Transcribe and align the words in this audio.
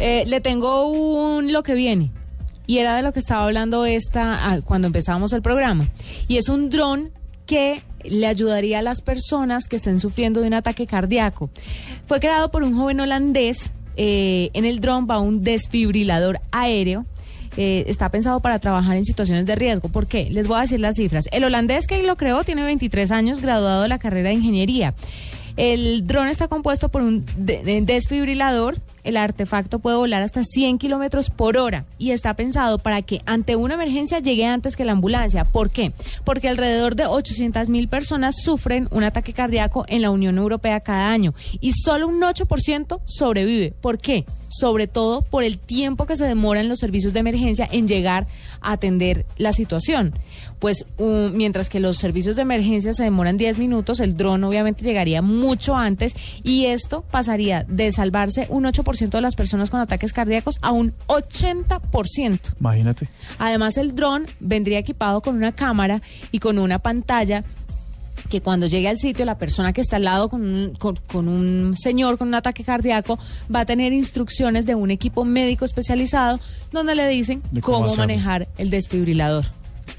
Eh, 0.00 0.24
le 0.26 0.40
tengo 0.40 0.86
un 0.88 1.52
lo 1.52 1.62
que 1.62 1.74
viene. 1.74 2.10
Y 2.66 2.78
era 2.78 2.96
de 2.96 3.02
lo 3.02 3.12
que 3.12 3.18
estaba 3.18 3.44
hablando 3.44 3.86
esta 3.86 4.50
ah, 4.50 4.60
cuando 4.62 4.86
empezábamos 4.88 5.32
el 5.32 5.42
programa. 5.42 5.86
Y 6.28 6.36
es 6.36 6.48
un 6.48 6.68
dron 6.70 7.10
que 7.46 7.80
le 8.04 8.26
ayudaría 8.26 8.80
a 8.80 8.82
las 8.82 9.00
personas 9.00 9.68
que 9.68 9.76
estén 9.76 10.00
sufriendo 10.00 10.40
de 10.42 10.46
un 10.48 10.54
ataque 10.54 10.86
cardíaco. 10.86 11.50
Fue 12.06 12.20
creado 12.20 12.50
por 12.50 12.62
un 12.62 12.76
joven 12.76 13.00
holandés. 13.00 13.72
Eh, 13.96 14.50
en 14.52 14.64
el 14.66 14.80
dron 14.80 15.06
va 15.10 15.18
un 15.18 15.42
desfibrilador 15.42 16.40
aéreo. 16.52 17.06
Eh, 17.56 17.84
está 17.88 18.10
pensado 18.10 18.40
para 18.40 18.58
trabajar 18.60 18.96
en 18.96 19.04
situaciones 19.04 19.46
de 19.46 19.54
riesgo. 19.56 19.88
¿Por 19.88 20.06
qué? 20.06 20.28
Les 20.30 20.46
voy 20.46 20.58
a 20.58 20.60
decir 20.60 20.78
las 20.78 20.94
cifras. 20.96 21.28
El 21.32 21.42
holandés 21.44 21.86
que 21.86 22.02
lo 22.02 22.16
creó 22.16 22.44
tiene 22.44 22.62
23 22.62 23.10
años, 23.10 23.40
graduado 23.40 23.82
de 23.82 23.88
la 23.88 23.98
carrera 23.98 24.28
de 24.28 24.36
ingeniería. 24.36 24.94
El 25.56 26.06
dron 26.06 26.28
está 26.28 26.46
compuesto 26.46 26.88
por 26.90 27.02
un 27.02 27.24
de- 27.36 27.80
desfibrilador. 27.82 28.76
El 29.04 29.16
artefacto 29.16 29.78
puede 29.78 29.96
volar 29.96 30.22
hasta 30.22 30.44
100 30.44 30.78
kilómetros 30.78 31.30
por 31.30 31.56
hora 31.56 31.84
y 31.98 32.10
está 32.10 32.34
pensado 32.34 32.78
para 32.78 33.02
que 33.02 33.22
ante 33.26 33.56
una 33.56 33.74
emergencia 33.74 34.18
llegue 34.18 34.46
antes 34.46 34.76
que 34.76 34.84
la 34.84 34.92
ambulancia. 34.92 35.44
¿Por 35.44 35.70
qué? 35.70 35.92
Porque 36.24 36.48
alrededor 36.48 36.96
de 36.96 37.06
800 37.06 37.68
mil 37.68 37.88
personas 37.88 38.36
sufren 38.42 38.88
un 38.90 39.04
ataque 39.04 39.32
cardíaco 39.32 39.84
en 39.88 40.02
la 40.02 40.10
Unión 40.10 40.38
Europea 40.38 40.80
cada 40.80 41.10
año 41.10 41.34
y 41.60 41.72
solo 41.72 42.08
un 42.08 42.20
8% 42.20 43.00
sobrevive. 43.04 43.72
¿Por 43.80 43.98
qué? 43.98 44.24
Sobre 44.50 44.86
todo 44.86 45.22
por 45.22 45.44
el 45.44 45.58
tiempo 45.58 46.06
que 46.06 46.16
se 46.16 46.24
demoran 46.24 46.68
los 46.68 46.78
servicios 46.78 47.12
de 47.12 47.20
emergencia 47.20 47.68
en 47.70 47.86
llegar 47.86 48.26
a 48.60 48.72
atender 48.72 49.26
la 49.36 49.52
situación. 49.52 50.14
Pues 50.58 50.86
mientras 50.98 51.68
que 51.68 51.80
los 51.80 51.98
servicios 51.98 52.34
de 52.34 52.42
emergencia 52.42 52.92
se 52.94 53.04
demoran 53.04 53.36
10 53.36 53.58
minutos, 53.58 54.00
el 54.00 54.16
dron 54.16 54.42
obviamente 54.44 54.84
llegaría 54.84 55.22
mucho 55.22 55.76
antes 55.76 56.14
y 56.42 56.64
esto 56.64 57.04
pasaría 57.10 57.64
de 57.68 57.92
salvarse 57.92 58.46
un 58.48 58.64
8% 58.64 58.87
de 58.96 59.20
las 59.20 59.34
personas 59.34 59.70
con 59.70 59.80
ataques 59.80 60.12
cardíacos 60.12 60.58
a 60.62 60.72
un 60.72 60.94
80%. 61.08 62.40
Imagínate. 62.58 63.08
Además, 63.38 63.76
el 63.76 63.94
dron 63.94 64.26
vendría 64.40 64.78
equipado 64.78 65.20
con 65.20 65.36
una 65.36 65.52
cámara 65.52 66.00
y 66.32 66.38
con 66.38 66.58
una 66.58 66.78
pantalla 66.78 67.44
que 68.30 68.40
cuando 68.40 68.66
llegue 68.66 68.88
al 68.88 68.98
sitio 68.98 69.24
la 69.24 69.38
persona 69.38 69.72
que 69.72 69.80
está 69.80 69.96
al 69.96 70.04
lado 70.04 70.28
con 70.28 70.42
un, 70.42 70.74
con, 70.74 70.96
con 70.96 71.28
un 71.28 71.76
señor 71.76 72.18
con 72.18 72.28
un 72.28 72.34
ataque 72.34 72.64
cardíaco 72.64 73.16
va 73.54 73.60
a 73.60 73.64
tener 73.64 73.92
instrucciones 73.92 74.66
de 74.66 74.74
un 74.74 74.90
equipo 74.90 75.24
médico 75.24 75.64
especializado 75.64 76.40
donde 76.72 76.96
le 76.96 77.06
dicen 77.08 77.42
cómo 77.60 77.94
manejar 77.94 78.48
el 78.58 78.70
desfibrilador. 78.70 79.46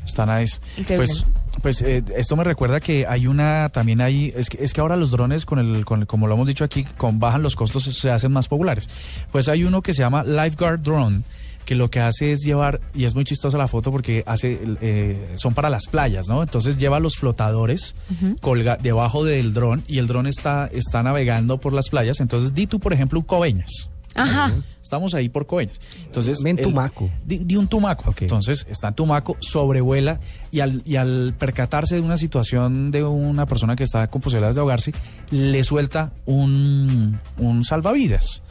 Está 0.05 0.25
nice. 0.25 0.59
Increíble. 0.77 1.07
Pues, 1.07 1.25
pues 1.61 1.81
eh, 1.81 2.03
esto 2.15 2.35
me 2.35 2.43
recuerda 2.43 2.79
que 2.79 3.05
hay 3.07 3.27
una, 3.27 3.69
también 3.69 4.01
hay, 4.01 4.33
es 4.35 4.49
que, 4.49 4.63
es 4.63 4.73
que 4.73 4.81
ahora 4.81 4.95
los 4.95 5.11
drones, 5.11 5.45
con 5.45 5.59
el, 5.59 5.85
con 5.85 6.01
el- 6.01 6.07
como 6.07 6.27
lo 6.27 6.35
hemos 6.35 6.47
dicho 6.47 6.63
aquí, 6.63 6.83
con 6.97 7.19
bajan 7.19 7.43
los 7.43 7.55
costos, 7.55 7.83
se 7.83 8.09
hacen 8.11 8.31
más 8.31 8.47
populares. 8.47 8.89
Pues 9.31 9.47
hay 9.47 9.63
uno 9.63 9.81
que 9.81 9.93
se 9.93 10.01
llama 10.01 10.23
Lifeguard 10.23 10.81
Drone, 10.81 11.21
que 11.65 11.75
lo 11.75 11.91
que 11.91 11.99
hace 11.99 12.31
es 12.31 12.41
llevar, 12.41 12.81
y 12.95 13.05
es 13.05 13.13
muy 13.13 13.25
chistosa 13.25 13.57
la 13.57 13.67
foto 13.67 13.91
porque 13.91 14.23
hace, 14.25 14.59
eh, 14.81 15.33
son 15.35 15.53
para 15.53 15.69
las 15.69 15.85
playas, 15.87 16.27
¿no? 16.27 16.41
Entonces 16.41 16.77
lleva 16.77 16.99
los 16.99 17.15
flotadores 17.17 17.93
colga 18.41 18.75
debajo 18.77 19.23
del 19.23 19.53
dron 19.53 19.83
y 19.87 19.99
el 19.99 20.07
dron 20.07 20.25
está, 20.25 20.67
está 20.73 21.03
navegando 21.03 21.59
por 21.59 21.73
las 21.73 21.89
playas. 21.89 22.19
Entonces 22.21 22.55
di 22.55 22.65
tú, 22.65 22.79
por 22.79 22.91
ejemplo, 22.93 23.19
un 23.19 23.25
Coveñas. 23.25 23.89
Ajá. 24.15 24.53
Estamos 24.81 25.13
ahí 25.13 25.29
por 25.29 25.45
Coveñas. 25.45 25.79
Entonces, 26.05 26.43
el- 26.43 26.57
Tumaco. 26.57 27.09
Di, 27.25 27.39
di 27.39 27.55
un 27.55 27.67
tumaco. 27.67 28.09
Ok. 28.09 28.23
Entonces 28.23 28.65
está 28.69 28.87
en 28.89 28.93
tumaco, 28.95 29.37
sobrevuela 29.39 30.19
y 30.51 30.61
al, 30.61 30.81
y 30.85 30.95
al 30.95 31.35
percatarse 31.37 31.95
de 31.95 32.01
una 32.01 32.17
situación 32.17 32.89
de 32.91 33.03
una 33.03 33.45
persona 33.45 33.75
que 33.75 33.83
está 33.83 34.07
con 34.07 34.21
posibilidades 34.21 34.55
de 34.55 34.61
ahogarse, 34.61 34.91
le 35.31 35.63
suelta 35.63 36.11
un, 36.25 37.19
un 37.37 37.63
salvavidas. 37.63 38.41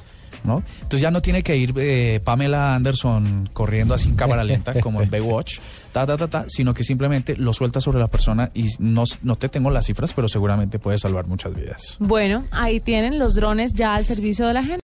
¿no? 0.45 0.63
Entonces 0.77 1.01
ya 1.01 1.11
no 1.11 1.21
tiene 1.21 1.43
que 1.43 1.57
ir 1.57 1.75
eh, 1.77 2.21
Pamela 2.23 2.77
Anderson 2.77 3.51
corriendo 3.53 3.93
así 3.93 4.09
en 4.11 4.15
cámara 4.15 4.45
lenta 4.45 4.73
como 4.81 5.03
en 5.03 5.11
Baywatch, 5.11 5.59
ta, 5.91 6.07
ta, 6.07 6.17
ta, 6.17 6.29
ta, 6.29 6.45
sino 6.47 6.73
que 6.75 6.85
simplemente 6.85 7.37
lo 7.37 7.53
suelta 7.53 7.81
sobre 7.81 7.99
la 7.99 8.07
persona 8.07 8.49
y 8.55 8.67
no, 8.79 9.03
no 9.23 9.35
te 9.35 9.49
tengo 9.49 9.69
las 9.71 9.87
cifras, 9.87 10.13
pero 10.15 10.29
seguramente 10.29 10.79
puede 10.79 10.97
salvar 10.97 11.27
muchas 11.27 11.53
vidas. 11.57 11.97
Bueno, 11.99 12.45
ahí 12.53 12.79
tienen 12.79 13.19
los 13.19 13.35
drones 13.35 13.75
ya 13.75 13.97
al 13.97 14.05
servicio 14.05 14.47
de 14.47 14.55
la 14.55 14.63
gente. 14.63 14.77